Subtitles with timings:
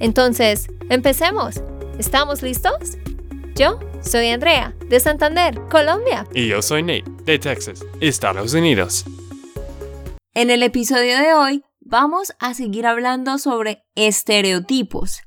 [0.00, 1.62] Entonces, empecemos.
[1.98, 2.98] ¿Estamos listos?
[3.54, 6.26] Yo soy Andrea, de Santander, Colombia.
[6.34, 9.04] Y yo soy Nate, de Texas, Estados Unidos.
[10.34, 15.22] En el episodio de hoy vamos a seguir hablando sobre estereotipos.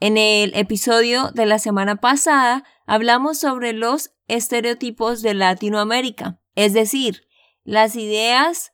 [0.00, 7.22] En el episodio de la semana pasada hablamos sobre los estereotipos de Latinoamérica, es decir,
[7.62, 8.72] las ideas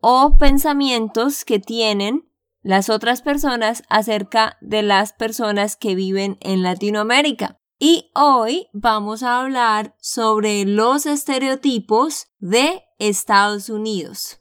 [0.00, 2.28] o pensamientos que tienen
[2.64, 7.60] las otras personas acerca de las personas que viven en Latinoamérica.
[7.78, 14.40] Y hoy vamos a hablar sobre los estereotipos de Estados Unidos.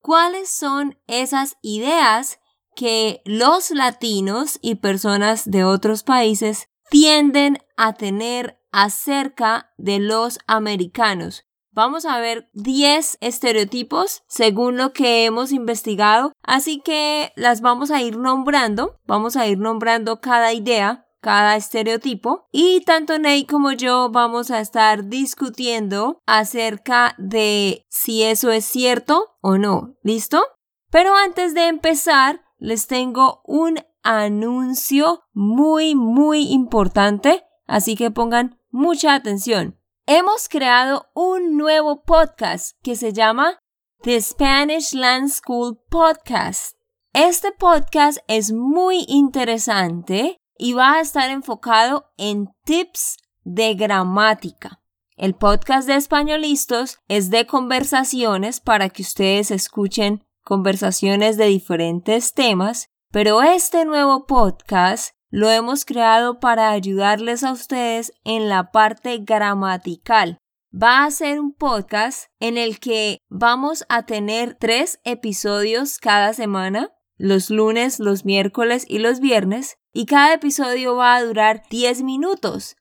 [0.00, 2.38] ¿Cuáles son esas ideas
[2.76, 11.44] que los latinos y personas de otros países tienden a tener acerca de los americanos.
[11.74, 18.00] Vamos a ver 10 estereotipos según lo que hemos investigado, así que las vamos a
[18.00, 24.08] ir nombrando, vamos a ir nombrando cada idea, cada estereotipo y tanto Ney como yo
[24.08, 29.96] vamos a estar discutiendo acerca de si eso es cierto o no.
[30.04, 30.44] ¿Listo?
[30.90, 39.14] Pero antes de empezar, les tengo un anuncio muy, muy importante, así que pongan mucha
[39.14, 39.80] atención.
[40.06, 43.58] Hemos creado un nuevo podcast que se llama
[44.02, 46.76] The Spanish Land School Podcast.
[47.14, 54.82] Este podcast es muy interesante y va a estar enfocado en tips de gramática.
[55.16, 62.90] El podcast de Españolistos es de conversaciones para que ustedes escuchen conversaciones de diferentes temas,
[63.10, 70.38] pero este nuevo podcast lo hemos creado para ayudarles a ustedes en la parte gramatical.
[70.72, 76.92] Va a ser un podcast en el que vamos a tener tres episodios cada semana,
[77.16, 82.76] los lunes, los miércoles y los viernes, y cada episodio va a durar 10 minutos.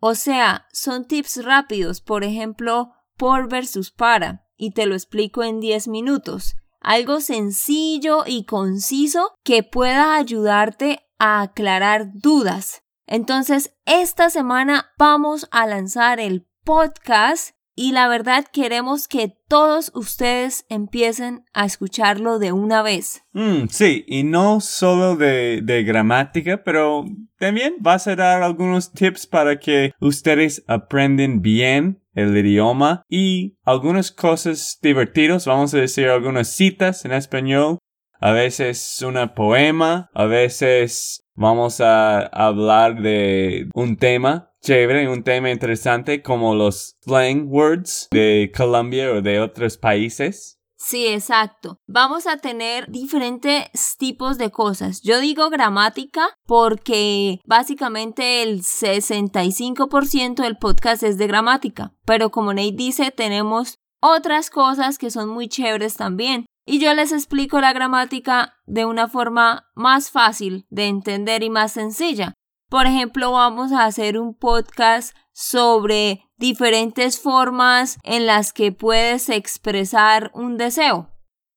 [0.00, 5.60] O sea, son tips rápidos, por ejemplo, por versus para, y te lo explico en
[5.60, 6.56] 10 minutos.
[6.80, 12.82] Algo sencillo y conciso que pueda ayudarte a aclarar dudas.
[13.06, 20.66] Entonces, esta semana vamos a lanzar el podcast y la verdad queremos que todos ustedes
[20.68, 23.22] empiecen a escucharlo de una vez.
[23.32, 27.04] Mm, sí, y no solo de, de, gramática, pero
[27.38, 34.10] también vas a dar algunos tips para que ustedes aprenden bien el idioma y algunas
[34.10, 37.78] cosas divertidas, vamos a decir algunas citas en español
[38.20, 45.50] a veces un poema, a veces vamos a hablar de un tema chévere, un tema
[45.50, 50.58] interesante como los slang words de Colombia o de otros países.
[50.76, 51.80] Sí, exacto.
[51.88, 53.68] Vamos a tener diferentes
[53.98, 55.02] tipos de cosas.
[55.02, 61.94] Yo digo gramática porque básicamente el 65% del podcast es de gramática.
[62.04, 67.12] Pero como Nate dice, tenemos otras cosas que son muy chéveres también y yo les
[67.12, 72.34] explico la gramática de una forma más fácil de entender y más sencilla.
[72.68, 80.30] Por ejemplo, vamos a hacer un podcast sobre diferentes formas en las que puedes expresar
[80.34, 81.08] un deseo.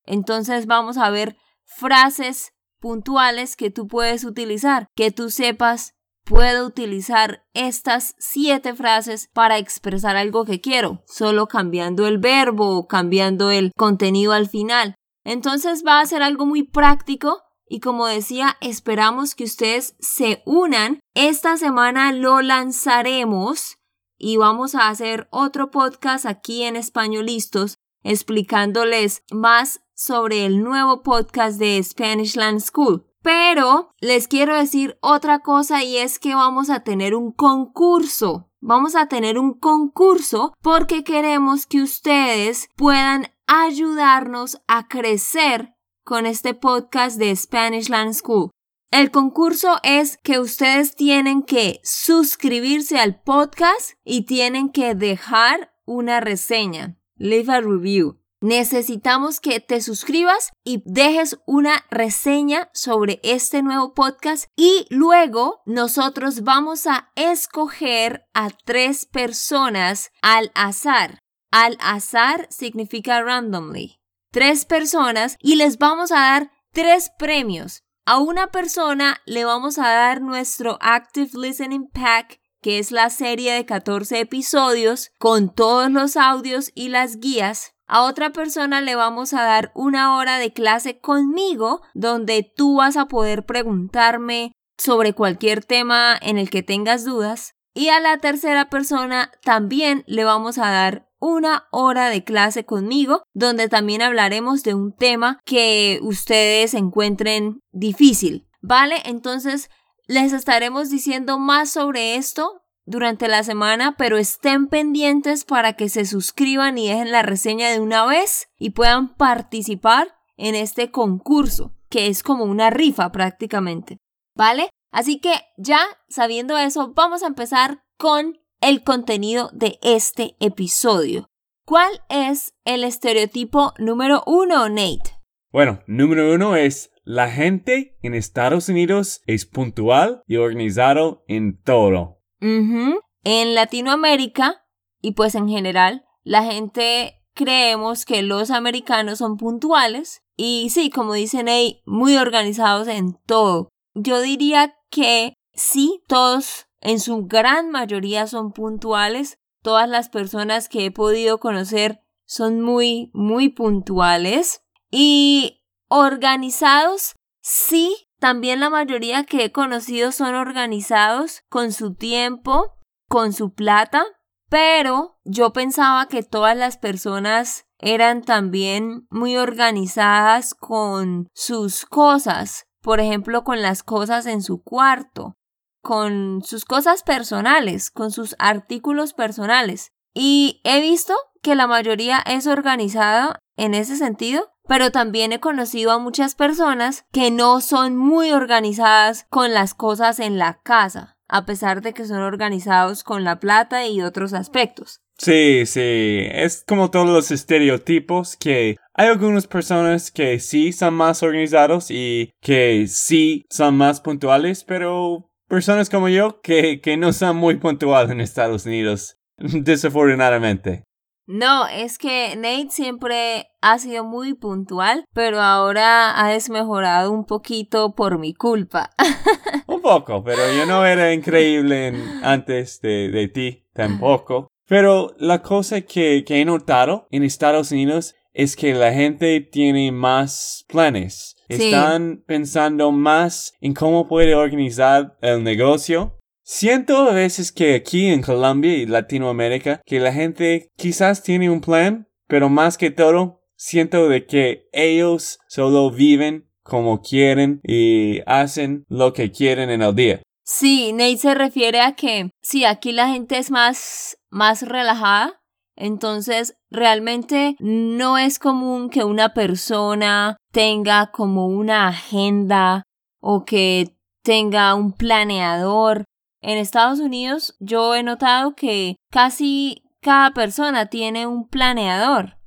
[0.06, 1.36] Entonces vamos a ver
[1.66, 5.94] frases puntuales que tú puedes utilizar, que tú sepas,
[6.24, 12.88] puedo utilizar estas siete frases para expresar algo que quiero, solo cambiando el verbo o
[12.88, 14.96] cambiando el contenido al final.
[15.24, 21.00] Entonces va a ser algo muy práctico y como decía, esperamos que ustedes se unan.
[21.14, 23.78] Esta semana lo lanzaremos
[24.18, 31.60] y vamos a hacer otro podcast aquí en Españolistos explicándoles más sobre el nuevo podcast
[31.60, 33.06] de Spanish Land School.
[33.22, 38.50] Pero les quiero decir otra cosa y es que vamos a tener un concurso.
[38.60, 45.76] Vamos a tener un concurso porque queremos que ustedes puedan ayudarnos a crecer
[46.06, 48.50] con este podcast de Spanish Land School.
[48.92, 56.22] El concurso es que ustedes tienen que suscribirse al podcast y tienen que dejar una
[56.22, 58.22] reseña, leave a review.
[58.40, 66.44] necesitamos que te suscribas y dejes una reseña sobre este nuevo podcast y luego nosotros
[66.44, 71.20] vamos a escoger a tres personas al azar.
[71.52, 74.00] Al azar significa randomly.
[74.32, 77.84] Tres personas y les vamos a dar tres premios.
[78.06, 83.54] A una persona le vamos a dar nuestro Active Listening Pack que es la serie
[83.54, 89.34] de 14 episodios con todos los audios y las guías a otra persona le vamos
[89.34, 95.66] a dar una hora de clase conmigo donde tú vas a poder preguntarme sobre cualquier
[95.66, 97.54] tema en el que tengas dudas.
[97.74, 103.24] Y a la tercera persona también le vamos a dar una hora de clase conmigo
[103.34, 108.48] donde también hablaremos de un tema que ustedes encuentren difícil.
[108.62, 108.98] ¿Vale?
[109.06, 109.70] Entonces
[110.08, 116.06] les estaremos diciendo más sobre esto durante la semana, pero estén pendientes para que se
[116.06, 122.08] suscriban y dejen la reseña de una vez y puedan participar en este concurso, que
[122.08, 123.98] es como una rifa prácticamente.
[124.36, 124.70] ¿Vale?
[124.92, 125.80] Así que ya
[126.10, 131.28] sabiendo eso, vamos a empezar con el contenido de este episodio.
[131.66, 135.18] ¿Cuál es el estereotipo número uno, Nate?
[135.52, 142.20] Bueno, número uno es la gente en Estados Unidos es puntual y organizado en todo.
[142.40, 144.66] En Latinoamérica
[145.02, 151.14] y pues en general, la gente creemos que los americanos son puntuales y sí, como
[151.14, 153.70] dicen ahí, muy organizados en todo.
[153.94, 159.38] Yo diría que sí, todos en su gran mayoría son puntuales.
[159.62, 164.64] Todas las personas que he podido conocer son muy, muy puntuales.
[164.90, 172.78] Y organizados, sí, también la mayoría que he conocido son organizados con su tiempo,
[173.08, 174.06] con su plata,
[174.50, 183.00] pero yo pensaba que todas las personas eran también muy organizadas con sus cosas, por
[183.00, 185.38] ejemplo, con las cosas en su cuarto,
[185.82, 189.92] con sus cosas personales, con sus artículos personales.
[190.14, 195.92] Y he visto que la mayoría es organizada en ese sentido, pero también he conocido
[195.92, 201.46] a muchas personas que no son muy organizadas con las cosas en la casa, a
[201.46, 205.02] pesar de que son organizados con la plata y otros aspectos.
[205.18, 211.24] Sí, sí, es como todos los estereotipos que hay algunas personas que sí son más
[211.24, 217.38] organizados y que sí son más puntuales, pero personas como yo que, que no son
[217.38, 220.84] muy puntuales en Estados Unidos, desafortunadamente.
[221.26, 227.96] No, es que Nate siempre ha sido muy puntual, pero ahora ha desmejorado un poquito
[227.96, 228.92] por mi culpa.
[229.66, 234.48] un poco, pero yo no era increíble antes de, de, ti tampoco.
[234.68, 239.92] Pero la cosa que, que he notado en Estados Unidos es que la gente tiene
[239.92, 241.36] más planes.
[241.48, 246.18] Están pensando más en cómo puede organizar el negocio
[246.54, 251.62] Siento a veces que aquí en Colombia y Latinoamérica que la gente quizás tiene un
[251.62, 258.84] plan, pero más que todo siento de que ellos solo viven como quieren y hacen
[258.90, 260.22] lo que quieren en el día.
[260.44, 265.41] Sí, Nate se refiere a que sí, aquí la gente es más, más relajada,
[265.82, 272.84] entonces realmente no es común que una persona tenga como una agenda
[273.20, 276.06] o que tenga un planeador
[276.42, 282.38] en Estados Unidos yo he notado que casi cada persona tiene un planeador.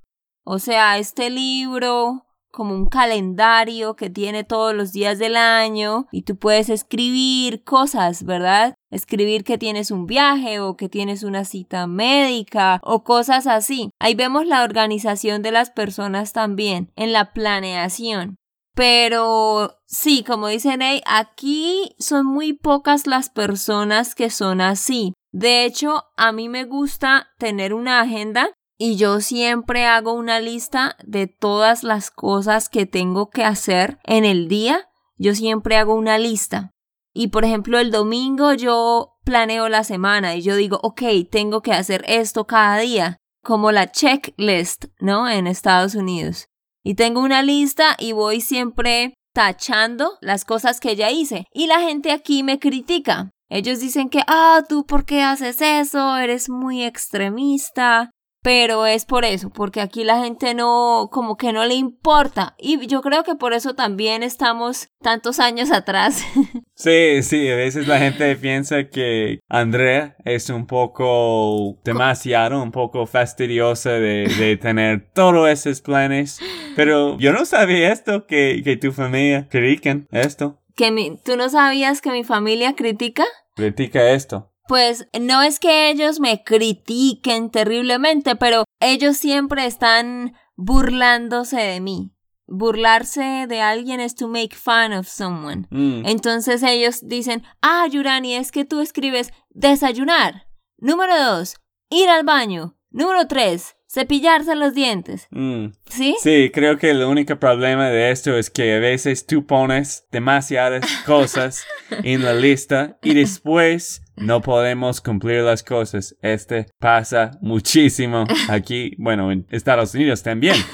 [0.45, 6.23] O sea, este libro como un calendario que tiene todos los días del año y
[6.23, 8.75] tú puedes escribir cosas, ¿verdad?
[8.91, 13.91] Escribir que tienes un viaje o que tienes una cita médica o cosas así.
[13.99, 18.37] Ahí vemos la organización de las personas también en la planeación.
[18.75, 25.13] Pero sí, como dice Ney, aquí son muy pocas las personas que son así.
[25.33, 30.97] De hecho, a mí me gusta tener una agenda y yo siempre hago una lista
[31.05, 34.89] de todas las cosas que tengo que hacer en el día.
[35.17, 36.73] Yo siempre hago una lista.
[37.13, 41.73] Y por ejemplo, el domingo yo planeo la semana y yo digo, ok, tengo que
[41.73, 45.29] hacer esto cada día, como la checklist, ¿no?
[45.29, 46.47] En Estados Unidos.
[46.83, 51.47] Y tengo una lista y voy siempre tachando las cosas que ya hice.
[51.53, 53.31] Y la gente aquí me critica.
[53.49, 58.11] Ellos dicen que, ah, tú por qué haces eso, eres muy extremista.
[58.45, 62.55] Pero es por eso, porque aquí la gente no, como que no le importa.
[62.59, 66.23] Y yo creo que por eso también estamos tantos años atrás.
[66.77, 73.07] Sí, sí, a veces la gente piensa que Andrea es un poco demasiado, un poco
[73.07, 76.41] fastidiosa de, de tener todos esos planes.
[76.75, 80.59] Pero yo no sabía esto, que, que tu familia critican esto.
[80.75, 83.25] ¿Que mi, ¿Tú no sabías que mi familia critica?
[83.55, 84.51] Critica esto.
[84.67, 92.13] Pues no es que ellos me critiquen terriblemente, pero ellos siempre están burlándose de mí.
[92.47, 95.67] Burlarse de alguien es to make fun of someone.
[95.71, 96.07] Mm.
[96.07, 100.47] Entonces ellos dicen, ah, Yurani, es que tú escribes desayunar.
[100.79, 101.57] Número dos,
[101.91, 102.77] ir al baño.
[102.91, 105.29] Número tres, cepillarse los dientes.
[105.31, 105.67] Mm.
[105.89, 106.17] ¿Sí?
[106.21, 110.85] Sí, creo que el único problema de esto es que a veces tú pones demasiadas
[111.07, 111.65] cosas
[112.03, 116.17] en la lista y después no podemos cumplir las cosas.
[116.21, 120.57] Este pasa muchísimo aquí, bueno, en Estados Unidos también.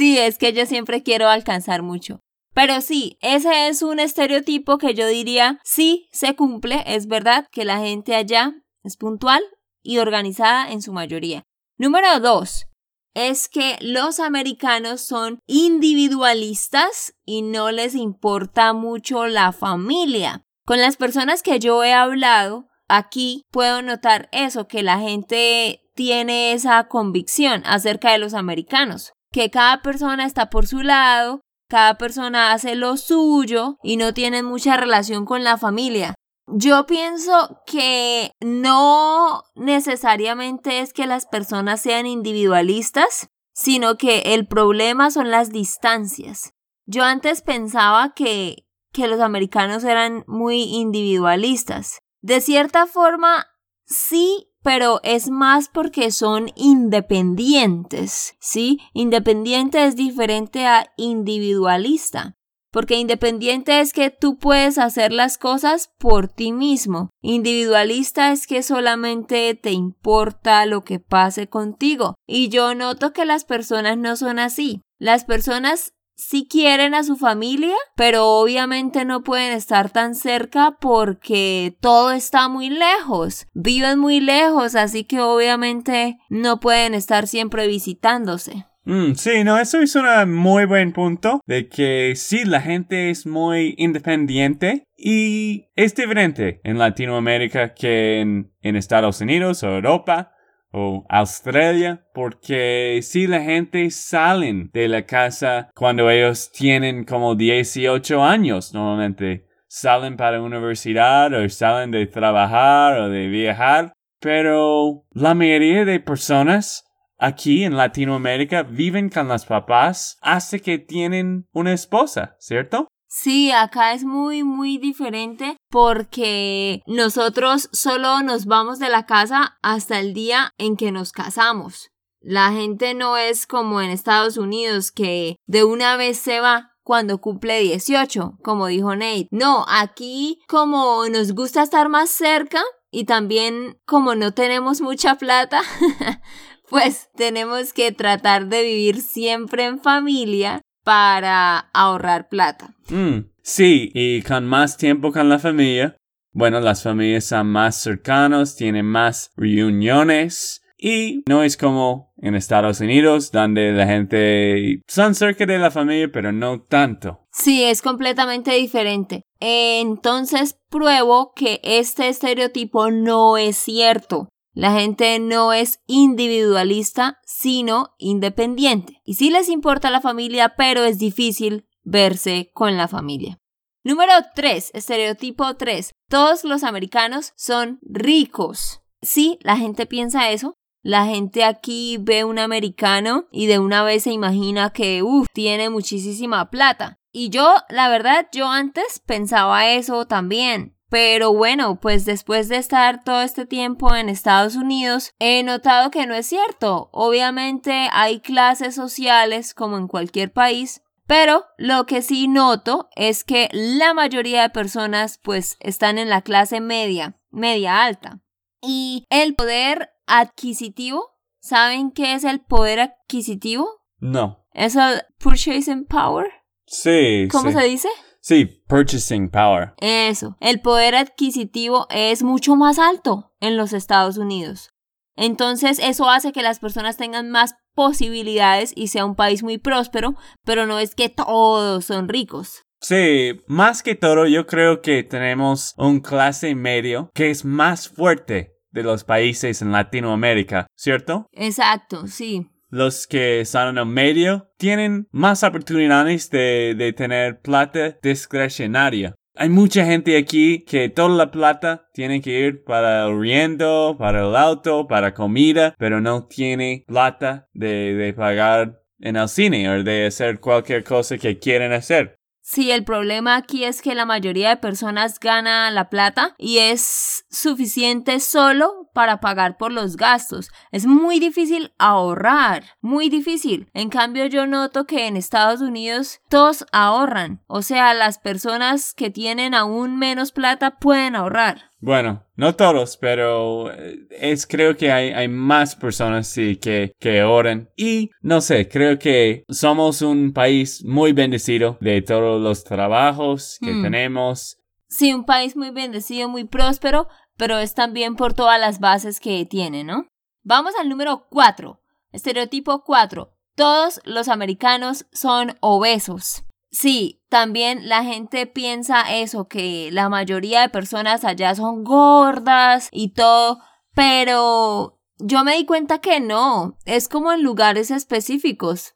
[0.00, 2.22] Sí, es que yo siempre quiero alcanzar mucho.
[2.54, 7.66] Pero sí, ese es un estereotipo que yo diría, sí, se cumple, es verdad que
[7.66, 9.42] la gente allá es puntual
[9.82, 11.44] y organizada en su mayoría.
[11.80, 12.66] Número dos,
[13.14, 20.42] es que los americanos son individualistas y no les importa mucho la familia.
[20.66, 26.52] Con las personas que yo he hablado, aquí puedo notar eso, que la gente tiene
[26.52, 32.52] esa convicción acerca de los americanos, que cada persona está por su lado, cada persona
[32.52, 36.14] hace lo suyo y no tienen mucha relación con la familia.
[36.52, 45.10] Yo pienso que no necesariamente es que las personas sean individualistas, sino que el problema
[45.10, 46.54] son las distancias.
[46.86, 52.00] Yo antes pensaba que, que los americanos eran muy individualistas.
[52.20, 53.46] De cierta forma,
[53.84, 58.78] sí, pero es más porque son independientes, ¿sí?
[58.92, 62.36] Independiente es diferente a individualista.
[62.70, 67.10] Porque independiente es que tú puedes hacer las cosas por ti mismo.
[67.20, 72.14] Individualista es que solamente te importa lo que pase contigo.
[72.26, 74.82] Y yo noto que las personas no son así.
[74.98, 81.76] Las personas sí quieren a su familia, pero obviamente no pueden estar tan cerca porque
[81.80, 83.46] todo está muy lejos.
[83.54, 88.66] Viven muy lejos, así que obviamente no pueden estar siempre visitándose.
[88.90, 93.24] Mm, sí, no, eso es un muy buen punto de que sí, la gente es
[93.24, 100.32] muy independiente y es diferente en Latinoamérica que en, Estados Unidos o Europa
[100.72, 108.24] o Australia, porque si la gente salen de la casa cuando ellos tienen como 18
[108.24, 109.46] años, normalmente.
[109.72, 116.89] Salen para universidad o salen de trabajar o de viajar, pero la mayoría de personas
[117.20, 122.88] aquí en Latinoamérica viven con las papás hasta que tienen una esposa, ¿cierto?
[123.12, 129.98] Sí, acá es muy, muy diferente porque nosotros solo nos vamos de la casa hasta
[129.98, 131.90] el día en que nos casamos.
[132.20, 137.20] La gente no es como en Estados Unidos que de una vez se va cuando
[137.20, 139.26] cumple 18, como dijo Nate.
[139.30, 145.62] No, aquí como nos gusta estar más cerca y también como no tenemos mucha plata,
[146.70, 152.74] pues tenemos que tratar de vivir siempre en familia para ahorrar plata.
[152.88, 155.96] Mm, sí, y con más tiempo con la familia.
[156.32, 162.80] Bueno, las familias son más cercanos, tienen más reuniones y no es como en Estados
[162.80, 167.26] Unidos donde la gente son cerca de la familia pero no tanto.
[167.32, 169.22] Sí, es completamente diferente.
[169.40, 174.28] Entonces pruebo que este estereotipo no es cierto.
[174.60, 179.00] La gente no es individualista, sino independiente.
[179.06, 183.38] Y sí les importa la familia, pero es difícil verse con la familia.
[183.84, 185.92] Número 3, estereotipo 3.
[186.10, 188.82] Todos los americanos son ricos.
[189.00, 190.52] Sí, la gente piensa eso.
[190.82, 195.70] La gente aquí ve un americano y de una vez se imagina que, uff, tiene
[195.70, 196.98] muchísima plata.
[197.10, 200.76] Y yo, la verdad, yo antes pensaba eso también.
[200.90, 206.04] Pero bueno, pues después de estar todo este tiempo en Estados Unidos, he notado que
[206.04, 206.90] no es cierto.
[206.92, 213.48] Obviamente hay clases sociales como en cualquier país, pero lo que sí noto es que
[213.52, 218.20] la mayoría de personas pues están en la clase media, media alta.
[218.60, 223.80] Y el poder adquisitivo, ¿saben qué es el poder adquisitivo?
[224.00, 224.44] No.
[224.52, 226.26] ¿Es el purchasing power?
[226.66, 227.28] Sí.
[227.30, 227.58] ¿Cómo sí.
[227.58, 227.88] se dice?
[228.30, 229.74] Sí, purchasing power.
[229.80, 234.70] Eso, el poder adquisitivo es mucho más alto en los Estados Unidos.
[235.16, 240.14] Entonces eso hace que las personas tengan más posibilidades y sea un país muy próspero,
[240.44, 242.62] pero no es que todos son ricos.
[242.80, 248.52] Sí, más que todo yo creo que tenemos un clase medio que es más fuerte
[248.70, 251.26] de los países en Latinoamérica, ¿cierto?
[251.32, 252.48] Exacto, sí.
[252.70, 259.14] Los que están en el medio tienen más oportunidades de, de tener plata discrecionaria.
[259.34, 264.20] Hay mucha gente aquí que toda la plata tiene que ir para el riendo, para
[264.20, 269.82] el auto, para comida, pero no tiene plata de, de pagar en el cine o
[269.82, 272.19] de hacer cualquier cosa que quieren hacer.
[272.52, 277.24] Sí, el problema aquí es que la mayoría de personas gana la plata y es
[277.30, 280.50] suficiente solo para pagar por los gastos.
[280.72, 283.70] Es muy difícil ahorrar, muy difícil.
[283.72, 287.40] En cambio, yo noto que en Estados Unidos todos ahorran.
[287.46, 291.69] O sea, las personas que tienen aún menos plata pueden ahorrar.
[291.82, 297.22] Bueno, no todos, pero eh, es creo que hay, hay más personas sí que, que
[297.22, 297.70] oran.
[297.76, 303.72] Y no sé, creo que somos un país muy bendecido de todos los trabajos que
[303.72, 303.82] Hmm.
[303.82, 304.58] tenemos.
[304.88, 309.46] Sí, un país muy bendecido, muy próspero, pero es también por todas las bases que
[309.46, 310.06] tiene, ¿no?
[310.42, 311.80] Vamos al número 4.
[312.12, 313.32] Estereotipo 4.
[313.56, 316.42] Todos los americanos son obesos.
[316.70, 323.12] Sí, también la gente piensa eso, que la mayoría de personas allá son gordas y
[323.12, 323.58] todo,
[323.94, 328.94] pero yo me di cuenta que no, es como en lugares específicos.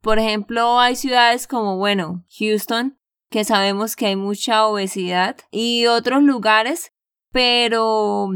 [0.00, 2.98] Por ejemplo, hay ciudades como, bueno, Houston,
[3.30, 6.92] que sabemos que hay mucha obesidad, y otros lugares,
[7.30, 8.30] pero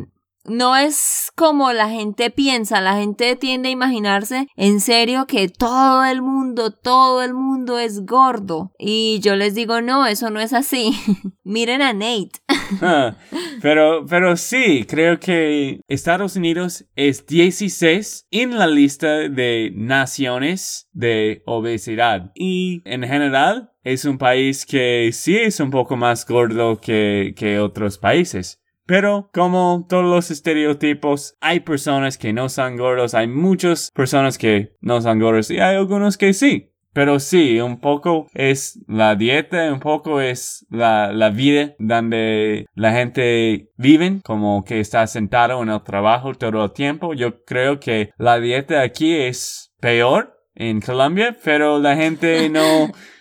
[0.48, 6.04] no es como la gente piensa, la gente tiende a imaginarse en serio que todo
[6.04, 8.72] el mundo, todo el mundo es gordo.
[8.78, 10.92] Y yo les digo, no, eso no es así.
[11.44, 12.32] Miren a Nate.
[12.82, 13.16] Ah,
[13.62, 21.42] pero, pero sí, creo que Estados Unidos es 16 en la lista de naciones de
[21.46, 22.32] obesidad.
[22.34, 27.60] Y en general es un país que sí es un poco más gordo que, que
[27.60, 28.60] otros países.
[28.86, 34.76] Pero como todos los estereotipos, hay personas que no son gordos, hay muchas personas que
[34.80, 36.70] no son gordos y hay algunos que sí.
[36.92, 42.92] Pero sí, un poco es la dieta, un poco es la, la vida donde la
[42.92, 47.12] gente vive, como que está sentado en el trabajo todo el tiempo.
[47.12, 52.90] Yo creo que la dieta aquí es peor en Colombia, pero la gente no,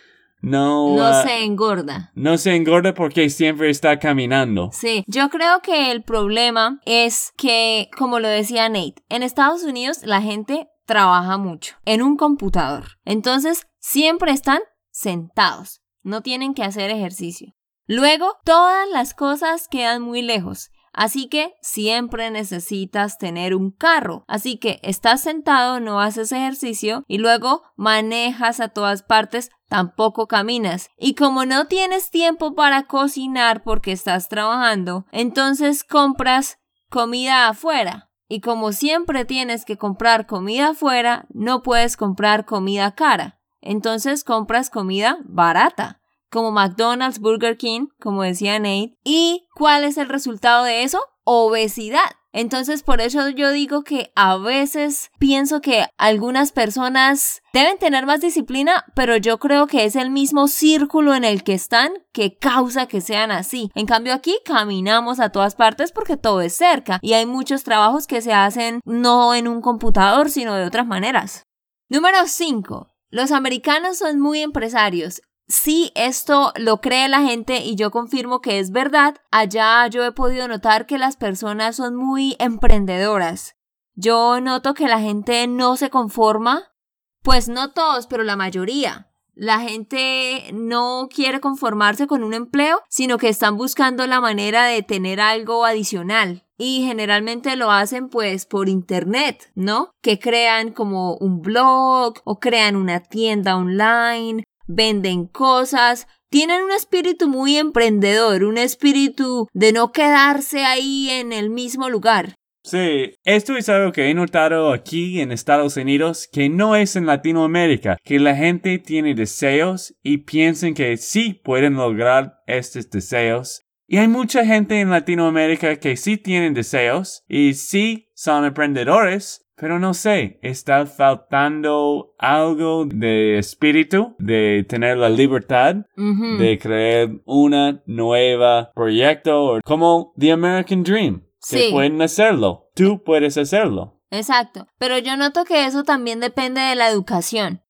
[0.46, 2.12] no, No ah, se engorda.
[2.14, 4.70] no se engorda porque siempre está caminando.
[4.72, 10.04] Sí, yo creo que el problema es que, como lo decía Nate, en Estados Unidos
[10.04, 12.86] la gente trabaja mucho en un computador.
[13.06, 14.60] Entonces, siempre están
[14.92, 15.82] sentados.
[16.04, 17.56] No tienen que hacer ejercicio.
[17.88, 20.70] Luego, todas las cosas quedan muy lejos.
[20.96, 24.24] Así que siempre necesitas tener un carro.
[24.28, 30.90] Así que estás sentado, no haces ejercicio y luego manejas a todas partes, tampoco caminas.
[30.98, 38.10] Y como no tienes tiempo para cocinar porque estás trabajando, entonces compras comida afuera.
[38.30, 43.42] Y como siempre tienes que comprar comida afuera, no puedes comprar comida cara.
[43.60, 46.02] Entonces compras comida barata
[46.36, 48.98] como McDonald's, Burger King, como decía Nate.
[49.06, 51.00] ¿Y cuál es el resultado de eso?
[51.24, 52.12] Obesidad.
[52.34, 58.20] Entonces, por eso yo digo que a veces pienso que algunas personas deben tener más
[58.20, 62.88] disciplina, pero yo creo que es el mismo círculo en el que están que causa
[62.88, 63.72] que sean así.
[63.74, 68.08] En cambio, aquí caminamos a todas partes porque todo es cerca y hay muchos trabajos
[68.08, 71.44] que se hacen no en un computador, sino de otras maneras.
[71.88, 72.92] Número 5.
[73.10, 75.22] Los americanos son muy empresarios.
[75.48, 79.16] Sí, esto lo cree la gente y yo confirmo que es verdad.
[79.30, 83.56] Allá yo he podido notar que las personas son muy emprendedoras.
[83.94, 86.74] Yo noto que la gente no se conforma,
[87.22, 89.12] pues no todos, pero la mayoría.
[89.36, 94.82] La gente no quiere conformarse con un empleo, sino que están buscando la manera de
[94.82, 96.46] tener algo adicional.
[96.58, 99.92] Y generalmente lo hacen pues por internet, ¿no?
[100.02, 107.28] Que crean como un blog o crean una tienda online venden cosas, tienen un espíritu
[107.28, 112.36] muy emprendedor, un espíritu de no quedarse ahí en el mismo lugar.
[112.66, 117.06] Sí, esto es algo que he notado aquí en Estados Unidos que no es en
[117.06, 123.62] Latinoamérica, que la gente tiene deseos y piensan que sí pueden lograr estos deseos.
[123.88, 129.80] Y hay mucha gente en Latinoamérica que sí tienen deseos y sí son emprendedores, pero
[129.80, 138.72] no sé, está faltando algo de espíritu, de tener la libertad de crear una nueva
[138.74, 141.22] proyecto como The American Dream.
[141.50, 141.70] Que Sí.
[141.72, 142.70] pueden hacerlo.
[142.76, 144.02] Tú puedes hacerlo.
[144.10, 144.68] Exacto.
[144.80, 147.62] Pero yo noto que eso también depende de la educación.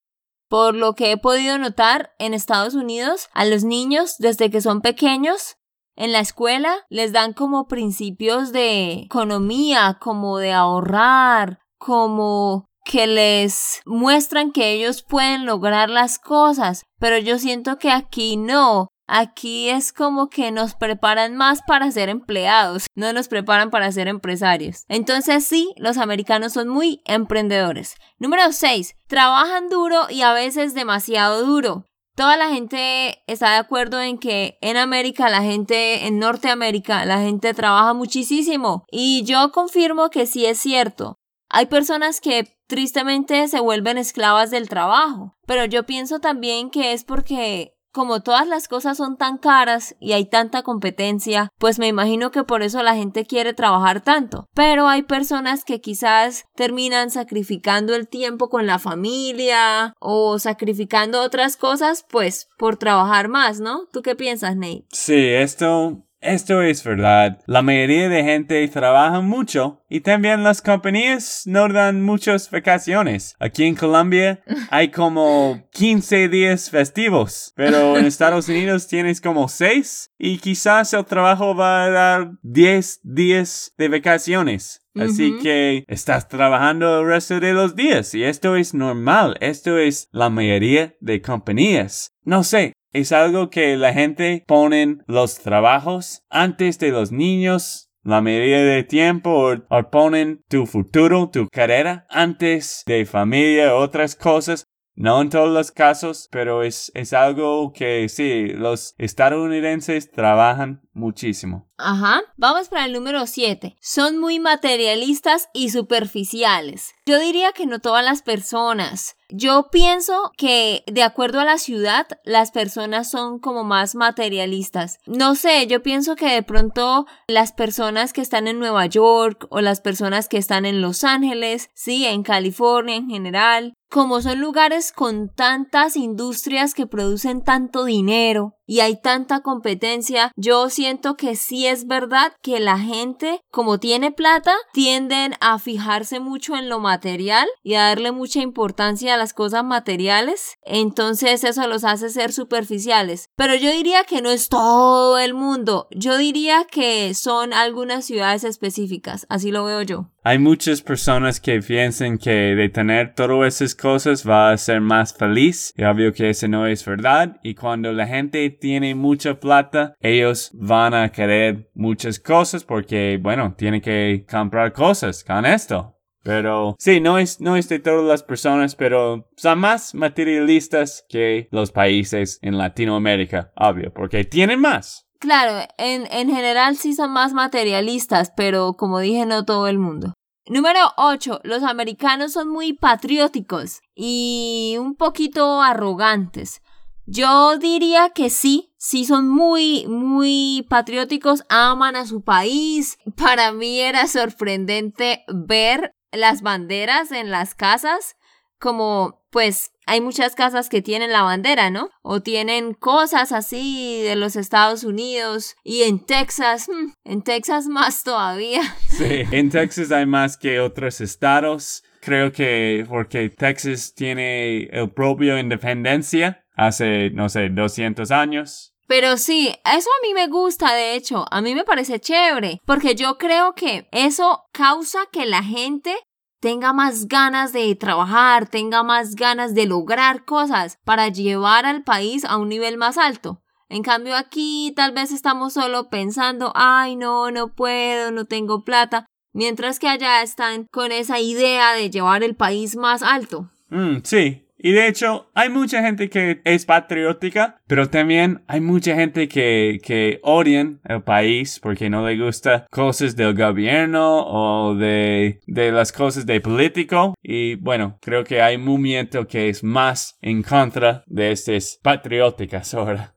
[0.48, 4.82] por lo que he podido notar en Estados Unidos, a los niños desde que son
[4.82, 5.58] pequeños
[5.96, 13.82] en la escuela les dan como principios de economía, como de ahorrar, como que les
[13.86, 18.88] muestran que ellos pueden lograr las cosas, pero yo siento que aquí no.
[19.08, 24.08] Aquí es como que nos preparan más para ser empleados, no nos preparan para ser
[24.08, 24.84] empresarios.
[24.88, 27.98] Entonces sí, los americanos son muy emprendedores.
[28.18, 28.96] Número 6.
[29.08, 31.86] Trabajan duro y a veces demasiado duro.
[32.16, 37.20] Toda la gente está de acuerdo en que en América, la gente, en Norteamérica, la
[37.20, 38.86] gente trabaja muchísimo.
[38.90, 41.18] Y yo confirmo que sí es cierto.
[41.58, 47.06] Hay personas que tristemente se vuelven esclavas del trabajo, pero yo pienso también que es
[47.06, 52.30] porque como todas las cosas son tan caras y hay tanta competencia, pues me imagino
[52.30, 54.50] que por eso la gente quiere trabajar tanto.
[54.54, 61.56] Pero hay personas que quizás terminan sacrificando el tiempo con la familia o sacrificando otras
[61.56, 63.88] cosas, pues por trabajar más, ¿no?
[63.94, 64.84] ¿Tú qué piensas, Nate?
[64.92, 67.40] Sí, esto esto es verdad.
[67.46, 73.36] La mayoría de gente trabaja mucho y también las compañías no dan muchas vacaciones.
[73.40, 80.12] Aquí en Colombia hay como 15 días festivos, pero en Estados Unidos tienes como 6
[80.18, 84.82] y quizás el trabajo va a dar 10 días de vacaciones.
[84.98, 90.08] Así que estás trabajando el resto de los días y esto es normal, esto es
[90.14, 92.14] la mayoría de compañías.
[92.24, 98.22] No sé, es algo que la gente ponen los trabajos antes de los niños la
[98.22, 104.64] mayoría de tiempo o, ponen tu futuro, tu carrera antes de familia, otras cosas.
[104.98, 111.70] No en todos los casos, pero es, es algo que sí, los estadounidenses trabajan muchísimo.
[111.78, 112.22] Ajá.
[112.38, 113.76] Vamos para el número 7.
[113.82, 116.94] Son muy materialistas y superficiales.
[117.06, 119.16] Yo diría que no todas las personas.
[119.30, 125.00] Yo pienso que de acuerdo a la ciudad, las personas son como más materialistas.
[125.08, 129.62] No sé, yo pienso que de pronto las personas que están en Nueva York o
[129.62, 134.92] las personas que están en Los Ángeles, sí, en California en general, como son lugares
[134.92, 141.65] con tantas industrias que producen tanto dinero y hay tanta competencia, yo siento que sí
[141.68, 147.48] es verdad que la gente, como tiene plata, tienden a fijarse mucho en lo material
[147.64, 150.58] y a darle mucha importancia a las cosas materiales.
[150.64, 153.30] Entonces eso los hace ser superficiales.
[153.36, 155.88] Pero yo diría que no es todo el mundo.
[155.92, 159.26] Yo diría que son algunas ciudades específicas.
[159.30, 160.10] Así lo veo yo.
[160.24, 165.14] Hay muchas personas que piensan que de tener todas esas cosas va a ser más
[165.14, 165.72] feliz.
[165.78, 167.38] Y obvio que eso no es verdad.
[167.44, 173.56] Y cuando la gente tiene mucha plata, ellos van a querer muchas cosas porque, bueno,
[173.58, 175.94] tienen que comprar cosas con esto.
[176.24, 181.48] Pero sí, no es, no es de todas las personas, pero son más materialistas que
[181.52, 185.06] los países en Latinoamérica, obvio, porque tienen más.
[185.20, 190.14] Claro, en, en general sí son más materialistas, pero como dije, no todo el mundo.
[190.48, 191.42] Número 8.
[191.44, 196.62] Los americanos son muy patrióticos y un poquito arrogantes.
[197.08, 203.00] Yo diría que sí, sí son muy, muy patrióticos, aman a su país.
[203.18, 208.16] Para mí era sorprendente ver las banderas en las casas,
[208.60, 211.90] como pues hay muchas casas que tienen la bandera, ¿no?
[212.04, 218.04] O tienen cosas así de los Estados Unidos y en Texas, hmm, en Texas más
[218.04, 218.62] todavía.
[218.88, 221.84] Sí, en Texas hay más que otros estados.
[222.02, 228.75] Creo que porque Texas tiene el propio independencia hace, no sé, 200 años.
[228.88, 232.96] Pero sí, eso a mí me gusta, de hecho, a mí me parece chévere, porque
[232.96, 235.96] yo creo que eso causa que la gente
[236.40, 242.24] tenga más ganas de trabajar, tenga más ganas de lograr cosas para llevar al país
[242.26, 243.42] a un nivel más alto.
[243.68, 249.08] En cambio aquí tal vez estamos solo pensando, ay no, no puedo, no tengo plata,
[249.34, 253.50] mientras que allá están con esa idea de llevar el país más alto.
[253.70, 258.96] Mm, sí, y de hecho, hay mucha gente que es patriótica, pero también hay mucha
[258.96, 265.40] gente que, que odian el país porque no le gusta cosas del gobierno o de,
[265.46, 267.14] de las cosas de político.
[267.22, 273.14] Y bueno, creo que hay movimiento que es más en contra de estas patrióticas ahora.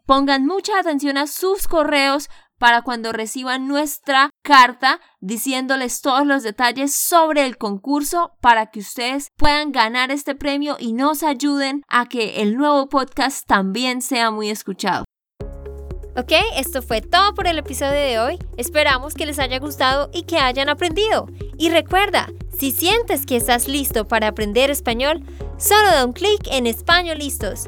[0.06, 2.30] Pongan mucha atención a sus correos
[2.62, 9.30] para cuando reciban nuestra carta diciéndoles todos los detalles sobre el concurso para que ustedes
[9.36, 14.52] puedan ganar este premio y nos ayuden a que el nuevo podcast también sea muy
[14.52, 15.06] escuchado.
[16.16, 18.38] Ok, esto fue todo por el episodio de hoy.
[18.58, 21.26] Esperamos que les haya gustado y que hayan aprendido.
[21.58, 22.28] Y recuerda,
[22.60, 25.24] si sientes que estás listo para aprender español,
[25.58, 27.68] solo da un clic en Español Listos.